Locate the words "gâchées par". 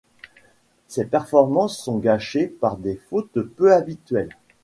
1.99-2.77